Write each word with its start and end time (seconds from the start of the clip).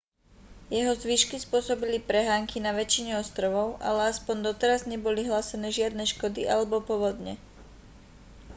jeho 0.75 0.91
zvyšky 1.01 1.37
spôsobili 1.45 1.97
prehánky 2.09 2.57
na 2.61 2.71
väčšine 2.79 3.11
ostrovov 3.23 3.67
ale 3.89 3.99
aspoň 4.11 4.35
doteraz 4.49 4.81
neboli 4.91 5.21
hlásené 5.29 5.67
žiadne 5.77 6.03
škody 6.13 6.41
alebo 6.53 6.75
povodne 6.89 7.33